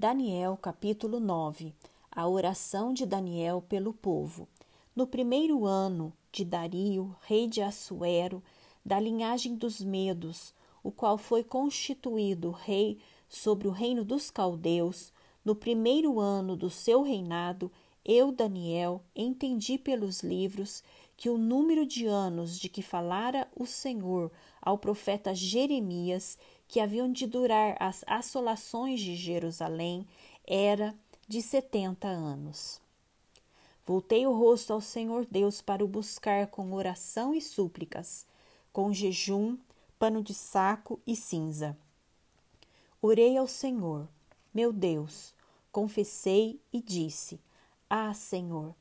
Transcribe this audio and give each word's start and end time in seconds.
Daniel, 0.00 0.56
capítulo 0.56 1.18
9 1.18 1.74
A 2.08 2.28
oração 2.28 2.94
de 2.94 3.04
Daniel 3.04 3.60
pelo 3.68 3.92
povo. 3.92 4.46
No 4.94 5.08
primeiro 5.08 5.66
ano 5.66 6.12
de 6.30 6.44
Dario, 6.44 7.16
rei 7.22 7.48
de 7.48 7.60
Assuero, 7.60 8.40
da 8.86 9.00
linhagem 9.00 9.56
dos 9.56 9.80
Medos, 9.80 10.54
o 10.84 10.92
qual 10.92 11.18
foi 11.18 11.42
constituído 11.42 12.52
rei 12.52 13.00
sobre 13.28 13.66
o 13.66 13.72
reino 13.72 14.04
dos 14.04 14.30
caldeus, 14.30 15.12
no 15.44 15.56
primeiro 15.56 16.20
ano 16.20 16.54
do 16.54 16.70
seu 16.70 17.02
reinado, 17.02 17.68
eu, 18.04 18.30
Daniel, 18.30 19.02
entendi 19.16 19.78
pelos 19.78 20.22
livros 20.22 20.80
que 21.16 21.28
o 21.28 21.36
número 21.36 21.84
de 21.84 22.06
anos 22.06 22.56
de 22.56 22.68
que 22.68 22.82
falara 22.82 23.48
o 23.52 23.66
Senhor 23.66 24.30
ao 24.62 24.78
profeta 24.78 25.34
Jeremias 25.34 26.38
que 26.68 26.78
haviam 26.78 27.10
de 27.10 27.26
durar 27.26 27.76
as 27.80 28.04
assolações 28.06 29.00
de 29.00 29.16
Jerusalém 29.16 30.06
era 30.46 30.94
de 31.26 31.40
setenta 31.40 32.06
anos. 32.06 32.80
Voltei 33.86 34.26
o 34.26 34.32
rosto 34.32 34.74
ao 34.74 34.82
Senhor 34.82 35.26
Deus 35.30 35.62
para 35.62 35.82
o 35.82 35.88
buscar 35.88 36.48
com 36.48 36.74
oração 36.74 37.34
e 37.34 37.40
súplicas, 37.40 38.26
com 38.70 38.92
jejum, 38.92 39.56
pano 39.98 40.22
de 40.22 40.34
saco 40.34 41.00
e 41.06 41.16
cinza. 41.16 41.74
Orei 43.00 43.38
ao 43.38 43.46
Senhor, 43.46 44.06
meu 44.52 44.72
Deus, 44.72 45.34
confessei 45.72 46.60
e 46.70 46.82
disse: 46.82 47.40
Ah, 47.88 48.12
Senhor, 48.12 48.74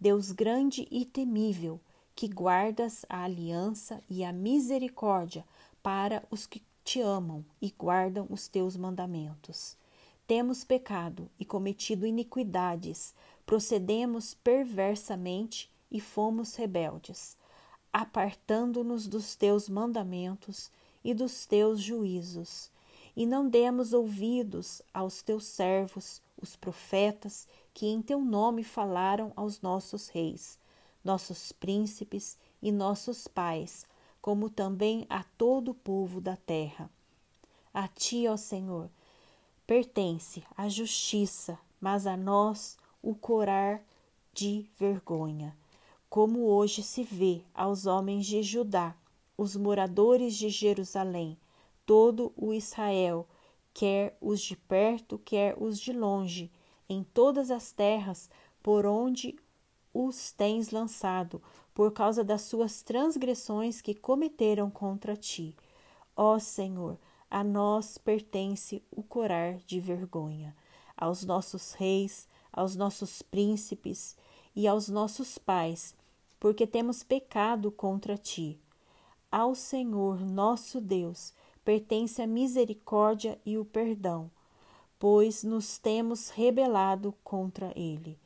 Deus 0.00 0.32
grande 0.32 0.88
e 0.90 1.04
temível, 1.04 1.78
que 2.14 2.26
guardas 2.26 3.04
a 3.08 3.24
aliança 3.24 4.02
e 4.08 4.24
a 4.24 4.32
misericórdia 4.32 5.44
para 5.82 6.24
os 6.30 6.46
que 6.46 6.62
te 6.88 7.02
amam 7.02 7.44
e 7.60 7.70
guardam 7.70 8.26
os 8.30 8.48
teus 8.48 8.74
mandamentos. 8.74 9.76
Temos 10.26 10.64
pecado 10.64 11.30
e 11.38 11.44
cometido 11.44 12.06
iniquidades, 12.06 13.14
procedemos 13.44 14.32
perversamente 14.32 15.70
e 15.90 16.00
fomos 16.00 16.54
rebeldes, 16.54 17.36
apartando-nos 17.92 19.06
dos 19.06 19.36
teus 19.36 19.68
mandamentos 19.68 20.70
e 21.04 21.12
dos 21.12 21.44
teus 21.44 21.78
juízos, 21.78 22.70
e 23.14 23.26
não 23.26 23.46
demos 23.46 23.92
ouvidos 23.92 24.80
aos 24.94 25.20
teus 25.20 25.44
servos, 25.44 26.22
os 26.40 26.56
profetas, 26.56 27.46
que 27.74 27.84
em 27.84 28.00
teu 28.00 28.22
nome 28.22 28.64
falaram 28.64 29.30
aos 29.36 29.60
nossos 29.60 30.08
reis, 30.08 30.58
nossos 31.04 31.52
príncipes 31.52 32.38
e 32.62 32.72
nossos 32.72 33.28
pais, 33.28 33.86
como 34.20 34.50
também 34.50 35.06
a 35.08 35.22
todo 35.22 35.70
o 35.70 35.74
povo 35.74 36.20
da 36.20 36.36
terra. 36.36 36.90
A 37.72 37.86
ti, 37.86 38.26
ó 38.26 38.36
Senhor, 38.36 38.90
pertence 39.66 40.42
a 40.56 40.68
justiça, 40.68 41.58
mas 41.80 42.06
a 42.06 42.16
nós 42.16 42.76
o 43.02 43.14
corar 43.14 43.82
de 44.32 44.66
vergonha, 44.78 45.56
como 46.08 46.46
hoje 46.46 46.82
se 46.82 47.02
vê 47.02 47.42
aos 47.54 47.86
homens 47.86 48.26
de 48.26 48.42
Judá, 48.42 48.96
os 49.36 49.54
moradores 49.56 50.34
de 50.34 50.48
Jerusalém, 50.48 51.36
todo 51.86 52.32
o 52.36 52.52
Israel, 52.52 53.26
quer 53.72 54.16
os 54.20 54.40
de 54.40 54.56
perto, 54.56 55.18
quer 55.18 55.56
os 55.60 55.78
de 55.78 55.92
longe, 55.92 56.50
em 56.88 57.04
todas 57.04 57.50
as 57.50 57.70
terras 57.70 58.28
por 58.62 58.86
onde 58.86 59.38
os 60.00 60.30
tens 60.30 60.70
lançado, 60.70 61.42
por 61.74 61.90
causa 61.92 62.22
das 62.22 62.42
suas 62.42 62.82
transgressões 62.82 63.80
que 63.80 63.92
cometeram 63.92 64.70
contra 64.70 65.16
ti. 65.16 65.56
Ó 66.16 66.38
Senhor, 66.38 66.96
a 67.28 67.42
nós 67.42 67.98
pertence 67.98 68.80
o 68.92 69.02
corar 69.02 69.58
de 69.66 69.80
vergonha, 69.80 70.56
aos 70.96 71.24
nossos 71.24 71.72
reis, 71.72 72.28
aos 72.52 72.76
nossos 72.76 73.22
príncipes 73.22 74.16
e 74.54 74.68
aos 74.68 74.88
nossos 74.88 75.36
pais, 75.36 75.96
porque 76.38 76.64
temos 76.64 77.02
pecado 77.02 77.72
contra 77.72 78.16
ti. 78.16 78.56
Ao 79.32 79.52
Senhor 79.52 80.20
nosso 80.20 80.80
Deus 80.80 81.34
pertence 81.64 82.22
a 82.22 82.26
misericórdia 82.26 83.36
e 83.44 83.58
o 83.58 83.64
perdão, 83.64 84.30
pois 84.96 85.42
nos 85.42 85.76
temos 85.76 86.30
rebelado 86.30 87.12
contra 87.24 87.72
ele 87.74 88.16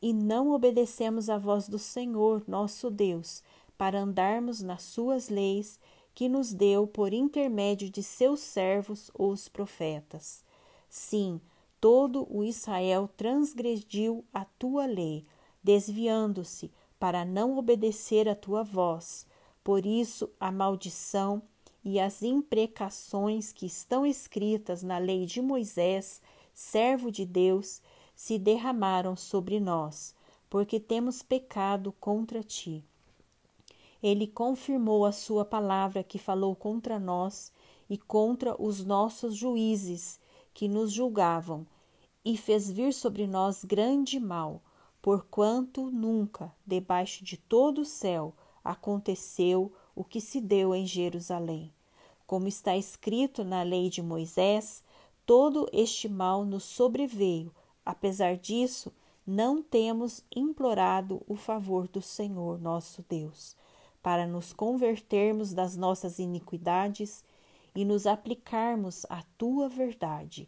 e 0.00 0.12
não 0.12 0.50
obedecemos 0.50 1.28
à 1.28 1.38
voz 1.38 1.68
do 1.68 1.78
Senhor 1.78 2.42
nosso 2.46 2.90
Deus, 2.90 3.42
para 3.76 4.00
andarmos 4.00 4.60
nas 4.60 4.82
suas 4.82 5.28
leis 5.28 5.78
que 6.14 6.28
nos 6.28 6.52
deu 6.52 6.86
por 6.86 7.12
intermédio 7.12 7.88
de 7.88 8.02
seus 8.02 8.40
servos, 8.40 9.10
os 9.16 9.48
profetas. 9.48 10.44
Sim, 10.88 11.40
todo 11.80 12.26
o 12.28 12.42
Israel 12.42 13.08
transgrediu 13.16 14.24
a 14.32 14.44
tua 14.44 14.86
lei, 14.86 15.24
desviando-se 15.62 16.72
para 16.98 17.24
não 17.24 17.56
obedecer 17.56 18.28
à 18.28 18.34
tua 18.34 18.64
voz. 18.64 19.26
Por 19.62 19.86
isso, 19.86 20.28
a 20.40 20.50
maldição 20.50 21.42
e 21.84 22.00
as 22.00 22.22
imprecações 22.22 23.52
que 23.52 23.66
estão 23.66 24.04
escritas 24.04 24.82
na 24.82 24.98
lei 24.98 25.24
de 25.24 25.40
Moisés, 25.40 26.20
servo 26.52 27.12
de 27.12 27.24
Deus, 27.24 27.80
se 28.18 28.36
derramaram 28.36 29.14
sobre 29.14 29.60
nós, 29.60 30.12
porque 30.50 30.80
temos 30.80 31.22
pecado 31.22 31.94
contra 32.00 32.42
ti. 32.42 32.84
Ele 34.02 34.26
confirmou 34.26 35.06
a 35.06 35.12
sua 35.12 35.44
palavra 35.44 36.02
que 36.02 36.18
falou 36.18 36.56
contra 36.56 36.98
nós 36.98 37.52
e 37.88 37.96
contra 37.96 38.60
os 38.60 38.84
nossos 38.84 39.36
juízes 39.36 40.18
que 40.52 40.66
nos 40.66 40.90
julgavam, 40.90 41.64
e 42.24 42.36
fez 42.36 42.68
vir 42.68 42.92
sobre 42.92 43.24
nós 43.24 43.64
grande 43.64 44.18
mal, 44.18 44.60
porquanto 45.00 45.88
nunca, 45.88 46.52
debaixo 46.66 47.22
de 47.22 47.36
todo 47.36 47.82
o 47.82 47.84
céu, 47.84 48.34
aconteceu 48.64 49.72
o 49.94 50.02
que 50.02 50.20
se 50.20 50.40
deu 50.40 50.74
em 50.74 50.84
Jerusalém. 50.84 51.72
Como 52.26 52.48
está 52.48 52.76
escrito 52.76 53.44
na 53.44 53.62
lei 53.62 53.88
de 53.88 54.02
Moisés, 54.02 54.82
todo 55.24 55.68
este 55.72 56.08
mal 56.08 56.44
nos 56.44 56.64
sobreveio 56.64 57.54
Apesar 57.88 58.36
disso, 58.36 58.92
não 59.26 59.62
temos 59.62 60.22
implorado 60.36 61.22
o 61.26 61.34
favor 61.34 61.88
do 61.88 62.02
Senhor 62.02 62.60
nosso 62.60 63.02
Deus, 63.08 63.56
para 64.02 64.26
nos 64.26 64.52
convertermos 64.52 65.54
das 65.54 65.74
nossas 65.74 66.18
iniquidades 66.18 67.24
e 67.74 67.86
nos 67.86 68.06
aplicarmos 68.06 69.06
à 69.08 69.22
tua 69.38 69.70
verdade. 69.70 70.46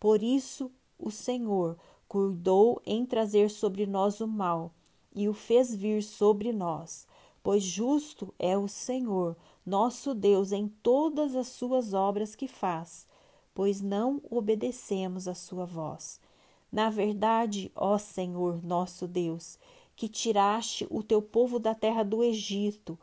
Por 0.00 0.20
isso, 0.20 0.68
o 0.98 1.12
Senhor 1.12 1.78
cuidou 2.08 2.82
em 2.84 3.06
trazer 3.06 3.50
sobre 3.50 3.86
nós 3.86 4.20
o 4.20 4.26
mal 4.26 4.72
e 5.14 5.28
o 5.28 5.32
fez 5.32 5.72
vir 5.72 6.02
sobre 6.02 6.52
nós, 6.52 7.06
pois 7.40 7.62
justo 7.62 8.34
é 8.36 8.58
o 8.58 8.66
Senhor, 8.66 9.36
nosso 9.64 10.12
Deus, 10.12 10.50
em 10.50 10.66
todas 10.82 11.36
as 11.36 11.46
suas 11.46 11.94
obras 11.94 12.34
que 12.34 12.48
faz, 12.48 13.06
pois 13.54 13.80
não 13.80 14.20
obedecemos 14.28 15.28
a 15.28 15.36
sua 15.36 15.64
voz. 15.64 16.18
Na 16.70 16.88
verdade, 16.88 17.70
ó 17.74 17.98
Senhor 17.98 18.62
nosso 18.62 19.08
Deus, 19.08 19.58
que 19.96 20.08
tiraste 20.08 20.86
o 20.90 21.02
teu 21.02 21.20
povo 21.20 21.58
da 21.58 21.74
terra 21.74 22.02
do 22.02 22.22
Egito 22.22 22.98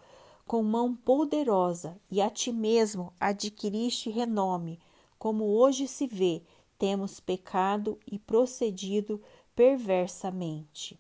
com 0.48 0.64
mão 0.64 0.96
poderosa 0.96 2.00
e 2.10 2.22
a 2.22 2.30
ti 2.30 2.54
mesmo 2.54 3.12
adquiriste 3.20 4.10
renome, 4.10 4.80
como 5.20 5.44
hoje 5.44 5.88
se 5.88 6.08
vê, 6.08 6.42
temos 6.80 7.20
pecado 7.20 8.00
e 8.10 8.18
procedido 8.18 9.22
perversamente. 9.54 10.98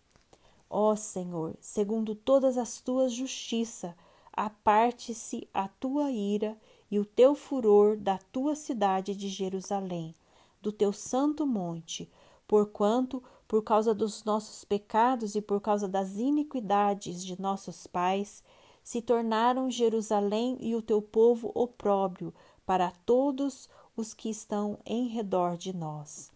Ó 0.69 0.95
Senhor, 0.97 1.55
segundo 1.61 2.13
todas 2.13 2.57
as 2.57 2.81
tuas 2.81 3.13
justiça, 3.13 3.95
aparte-se 4.33 5.47
a 5.53 5.69
tua 5.69 6.11
ira 6.11 6.57
e 6.91 6.99
o 6.99 7.05
teu 7.05 7.33
furor 7.33 7.95
da 7.95 8.17
tua 8.17 8.53
cidade 8.53 9.15
de 9.15 9.29
Jerusalém, 9.29 10.13
do 10.61 10.71
teu 10.71 10.91
santo 10.91 11.45
monte, 11.45 12.09
porquanto, 12.47 13.21
por 13.47 13.63
causa 13.63 13.93
dos 13.93 14.23
nossos 14.23 14.63
pecados 14.63 15.35
e 15.35 15.41
por 15.41 15.59
causa 15.61 15.87
das 15.87 16.15
iniquidades 16.17 17.23
de 17.23 17.39
nossos 17.39 17.85
pais, 17.85 18.43
se 18.83 19.01
tornaram 19.01 19.69
Jerusalém 19.69 20.57
e 20.61 20.75
o 20.75 20.81
teu 20.81 21.01
povo 21.01 21.51
opróbrio 21.53 22.33
para 22.65 22.91
todos 23.05 23.69
os 23.95 24.13
que 24.13 24.29
estão 24.29 24.77
em 24.85 25.07
redor 25.07 25.57
de 25.57 25.75
nós. 25.75 26.31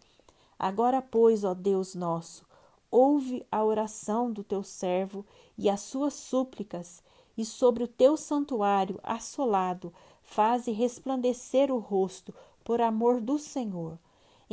Agora, 0.59 1.01
pois, 1.01 1.43
ó 1.43 1.53
Deus 1.53 1.95
nosso, 1.95 2.45
ouve 2.89 3.45
a 3.51 3.63
oração 3.63 4.31
do 4.31 4.43
teu 4.43 4.63
servo 4.63 5.25
e 5.57 5.69
as 5.69 5.81
suas 5.81 6.13
súplicas, 6.13 7.01
e 7.37 7.45
sobre 7.45 7.83
o 7.83 7.87
teu 7.87 8.17
santuário 8.17 8.99
assolado, 9.01 9.93
faze 10.21 10.71
resplandecer 10.71 11.71
o 11.71 11.79
rosto 11.79 12.33
por 12.63 12.81
amor 12.81 13.21
do 13.21 13.39
Senhor 13.39 13.97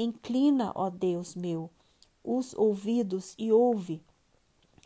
Inclina, 0.00 0.71
ó 0.77 0.91
Deus 0.91 1.35
meu, 1.35 1.69
os 2.23 2.55
ouvidos 2.55 3.35
e 3.37 3.50
ouve. 3.50 4.00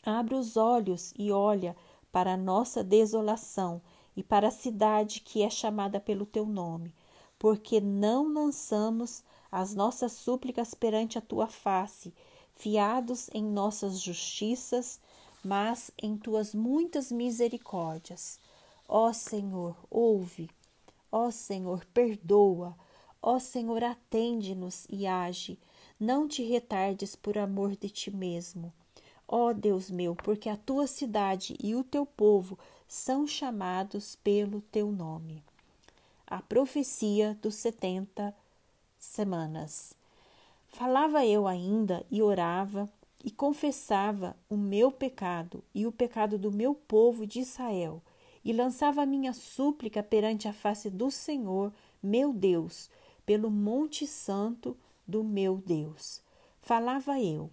Abre 0.03 0.35
os 0.35 0.57
olhos 0.57 1.13
e 1.19 1.31
olha 1.31 1.77
para 2.11 2.33
a 2.33 2.37
nossa 2.39 2.83
desolação 2.83 3.83
e 4.17 4.23
para 4.23 4.49
a 4.49 4.51
cidade 4.51 5.21
que 5.21 5.43
é 5.43 5.51
chamada 5.51 6.01
pelo 6.01 6.25
teu 6.25 6.47
nome, 6.47 6.95
porque 7.39 7.79
não 7.79 8.33
lançamos 8.33 9.23
as 9.51 9.75
nossas 9.75 10.13
súplicas 10.13 10.73
perante 10.73 11.19
a 11.19 11.21
tua 11.21 11.47
face, 11.47 12.15
fiados 12.55 13.29
em 13.35 13.45
nossas 13.45 14.01
justiças, 14.01 14.99
mas 15.45 15.91
em 16.03 16.17
tuas 16.17 16.55
muitas 16.55 17.13
misericórdias. 17.13 18.41
Ó 18.89 19.13
Senhor, 19.13 19.77
ouve. 19.91 20.49
Ó 21.11 21.31
Senhor, 21.31 21.85
perdoa. 21.93 22.75
Ó 23.23 23.39
Senhor, 23.39 23.85
atende-nos 23.85 24.85
e 24.91 25.07
age. 25.07 25.57
Não 25.99 26.27
te 26.27 26.43
retardes 26.43 27.15
por 27.15 27.39
amor 27.39 27.77
de 27.77 27.89
ti 27.89 28.11
mesmo. 28.11 28.73
Ó 29.29 29.53
Deus 29.53 29.91
meu, 29.91 30.17
porque 30.17 30.49
a 30.49 30.57
tua 30.57 30.89
cidade 30.89 31.57
e 31.63 31.75
o 31.77 31.85
teu 31.85 32.05
povo 32.05 32.59
são 32.89 33.27
chamados 33.27 34.17
pelo 34.17 34.61
teu 34.61 34.91
nome. 34.91 35.43
A 36.27 36.43
profecia 36.43 37.39
dos 37.41 37.55
setenta 37.55 38.35
semanas. 38.99 39.95
Falava 40.69 41.25
eu 41.25 41.47
ainda 41.47 42.05
e 42.11 42.21
orava 42.21 42.91
e 43.25 43.31
confessava 43.31 44.37
o 44.51 44.57
meu 44.57 44.91
pecado 44.91 45.63
e 45.75 45.87
o 45.87 45.93
pecado 45.93 46.37
do 46.37 46.51
meu 46.51 46.75
povo 46.75 47.27
de 47.27 47.41
Israel, 47.41 48.03
e 48.45 48.53
lançava 48.53 49.03
a 49.03 49.07
minha 49.07 49.33
súplica 49.33 50.03
perante 50.03 50.49
a 50.49 50.53
face 50.53 50.91
do 50.91 51.11
Senhor, 51.11 51.73
meu 52.03 52.33
Deus, 52.33 52.91
pelo 53.25 53.51
monte 53.51 54.07
santo 54.07 54.77
do 55.07 55.23
meu 55.23 55.57
Deus. 55.57 56.23
Falava 56.61 57.21
eu. 57.21 57.51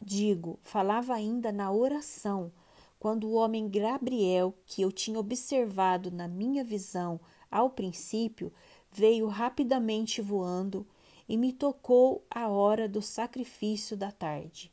Digo, 0.00 0.58
falava 0.62 1.14
ainda 1.14 1.52
na 1.52 1.70
oração, 1.72 2.52
quando 2.98 3.28
o 3.28 3.34
homem 3.34 3.68
Gabriel, 3.68 4.54
que 4.66 4.82
eu 4.82 4.90
tinha 4.90 5.18
observado 5.18 6.10
na 6.10 6.26
minha 6.26 6.64
visão 6.64 7.20
ao 7.50 7.70
princípio, 7.70 8.52
veio 8.90 9.26
rapidamente 9.26 10.20
voando 10.20 10.86
e 11.28 11.36
me 11.36 11.52
tocou 11.52 12.24
a 12.30 12.48
hora 12.48 12.88
do 12.88 13.00
sacrifício 13.00 13.96
da 13.96 14.10
tarde. 14.10 14.70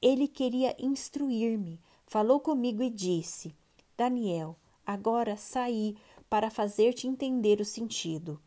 Ele 0.00 0.26
queria 0.26 0.74
instruir-me, 0.78 1.80
falou 2.06 2.40
comigo 2.40 2.82
e 2.82 2.90
disse: 2.90 3.54
Daniel, 3.96 4.56
agora 4.86 5.36
saí 5.36 5.96
para 6.28 6.50
fazer-te 6.50 7.06
entender 7.06 7.60
o 7.60 7.64
sentido. 7.64 8.40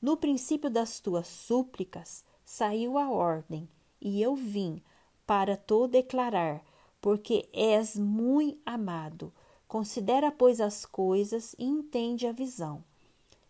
No 0.00 0.16
princípio 0.16 0.70
das 0.70 1.00
tuas 1.00 1.26
súplicas 1.26 2.24
saiu 2.44 2.96
a 2.96 3.10
ordem, 3.10 3.68
e 4.00 4.22
eu 4.22 4.36
vim 4.36 4.80
para 5.26 5.56
te 5.56 5.88
declarar, 5.88 6.62
porque 7.00 7.48
és 7.52 7.96
muito 7.96 8.60
amado. 8.64 9.32
Considera, 9.66 10.30
pois, 10.30 10.60
as 10.60 10.86
coisas 10.86 11.54
e 11.58 11.64
entende 11.64 12.26
a 12.26 12.32
visão. 12.32 12.82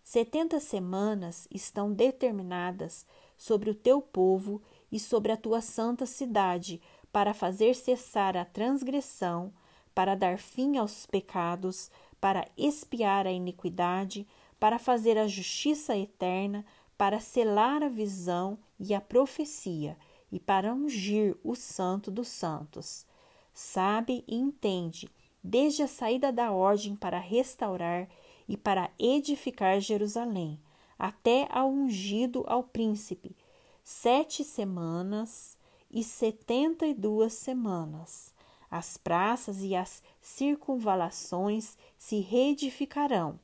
Setenta 0.02 0.58
semanas 0.58 1.46
estão 1.50 1.92
determinadas 1.92 3.06
sobre 3.36 3.68
o 3.68 3.74
teu 3.74 4.00
povo 4.00 4.62
e 4.90 4.98
sobre 4.98 5.30
a 5.30 5.36
tua 5.36 5.60
santa 5.60 6.06
cidade, 6.06 6.80
para 7.12 7.34
fazer 7.34 7.74
cessar 7.74 8.36
a 8.38 8.44
transgressão, 8.44 9.52
para 9.94 10.14
dar 10.14 10.38
fim 10.38 10.78
aos 10.78 11.04
pecados, 11.04 11.90
para 12.20 12.48
expiar 12.56 13.26
a 13.26 13.30
iniquidade, 13.30 14.26
para 14.58 14.78
fazer 14.78 15.16
a 15.16 15.26
justiça 15.26 15.96
eterna, 15.96 16.64
para 16.96 17.20
selar 17.20 17.82
a 17.82 17.88
visão 17.88 18.58
e 18.78 18.94
a 18.94 19.00
profecia, 19.00 19.96
e 20.30 20.38
para 20.38 20.74
ungir 20.74 21.36
o 21.42 21.54
santo 21.54 22.10
dos 22.10 22.28
santos. 22.28 23.06
Sabe 23.54 24.24
e 24.26 24.36
entende, 24.36 25.08
desde 25.42 25.82
a 25.82 25.88
saída 25.88 26.32
da 26.32 26.52
ordem 26.52 26.94
para 26.94 27.18
restaurar 27.18 28.08
e 28.48 28.56
para 28.56 28.90
edificar 28.98 29.80
Jerusalém, 29.80 30.60
até 30.98 31.48
ao 31.50 31.70
ungido 31.70 32.44
ao 32.46 32.62
príncipe, 32.62 33.36
sete 33.84 34.44
semanas 34.44 35.56
e 35.90 36.02
setenta 36.02 36.86
e 36.86 36.92
duas 36.92 37.32
semanas. 37.32 38.34
As 38.70 38.98
praças 38.98 39.62
e 39.62 39.74
as 39.74 40.02
circunvalações 40.20 41.78
se 41.96 42.20
reedificarão, 42.20 43.40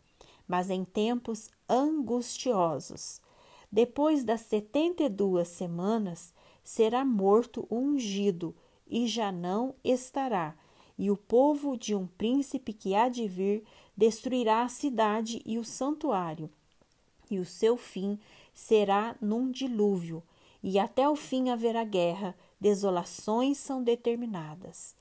mas 0.46 0.70
em 0.70 0.84
tempos 0.84 1.50
angustiosos. 1.68 3.20
Depois 3.70 4.24
das 4.24 4.42
setenta 4.42 5.02
e 5.02 5.08
duas 5.08 5.48
semanas, 5.48 6.32
será 6.62 7.04
morto 7.04 7.66
o 7.68 7.76
ungido, 7.76 8.54
e 8.86 9.06
já 9.06 9.32
não 9.32 9.74
estará, 9.82 10.54
e 10.98 11.10
o 11.10 11.16
povo 11.16 11.76
de 11.76 11.94
um 11.94 12.06
príncipe 12.06 12.72
que 12.72 12.94
há 12.94 13.08
de 13.08 13.26
vir 13.26 13.64
destruirá 13.96 14.62
a 14.62 14.68
cidade 14.68 15.42
e 15.44 15.58
o 15.58 15.64
santuário, 15.64 16.50
e 17.30 17.38
o 17.38 17.44
seu 17.44 17.76
fim 17.76 18.18
será 18.52 19.16
num 19.20 19.50
dilúvio, 19.50 20.22
e 20.62 20.78
até 20.78 21.08
o 21.08 21.16
fim 21.16 21.50
haverá 21.50 21.84
guerra, 21.84 22.34
desolações 22.60 23.58
são 23.58 23.82
determinadas. 23.82 24.94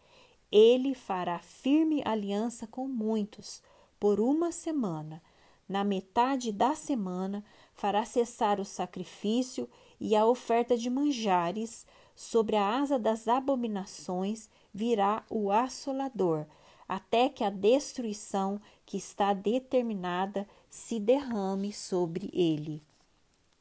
Ele 0.51 0.94
fará 0.94 1.39
firme 1.39 2.01
aliança 2.06 2.68
com 2.68 2.88
muitos 2.88 3.62
por 4.00 4.19
uma 4.19 4.51
semana. 4.51 5.22
Na 5.68 5.83
metade 5.83 6.51
da 6.51 6.75
semana 6.75 7.44
fará 7.74 8.06
cessar 8.06 8.60
o 8.60 8.65
sacrifício 8.65 9.69
e 10.00 10.15
a 10.15 10.25
oferta 10.25 10.77
de 10.77 10.89
manjares. 10.89 11.86
Sobre 12.15 12.56
a 12.56 12.77
asa 12.80 13.00
das 13.00 13.27
abominações 13.27 14.50
virá 14.71 15.24
o 15.30 15.51
assolador, 15.51 16.45
até 16.88 17.27
que 17.27 17.44
a 17.44 17.50
destruição 17.50 18.62
que 18.86 18.98
está 18.98 19.33
determinada 19.33 20.48
se 20.69 21.00
derrame 21.00 21.74
sobre 21.74 22.30
ele. 22.33 22.83